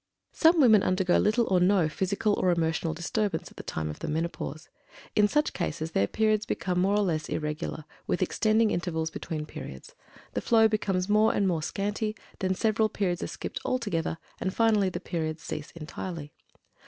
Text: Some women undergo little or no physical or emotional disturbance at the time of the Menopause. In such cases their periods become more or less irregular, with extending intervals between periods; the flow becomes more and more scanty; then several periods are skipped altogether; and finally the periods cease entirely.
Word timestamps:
Some 0.31 0.59
women 0.59 0.81
undergo 0.81 1.19
little 1.19 1.45
or 1.45 1.59
no 1.59 1.87
physical 1.87 2.33
or 2.33 2.49
emotional 2.49 2.95
disturbance 2.95 3.51
at 3.51 3.57
the 3.57 3.61
time 3.61 3.87
of 3.87 3.99
the 3.99 4.07
Menopause. 4.07 4.67
In 5.15 5.27
such 5.27 5.53
cases 5.53 5.91
their 5.91 6.07
periods 6.07 6.47
become 6.47 6.79
more 6.79 6.95
or 6.95 7.03
less 7.03 7.29
irregular, 7.29 7.85
with 8.07 8.23
extending 8.23 8.71
intervals 8.71 9.11
between 9.11 9.45
periods; 9.45 9.93
the 10.33 10.41
flow 10.41 10.67
becomes 10.67 11.07
more 11.07 11.35
and 11.35 11.47
more 11.47 11.61
scanty; 11.61 12.15
then 12.39 12.55
several 12.55 12.89
periods 12.89 13.21
are 13.21 13.27
skipped 13.27 13.59
altogether; 13.63 14.17
and 14.39 14.55
finally 14.55 14.89
the 14.89 14.99
periods 14.99 15.43
cease 15.43 15.69
entirely. 15.73 16.33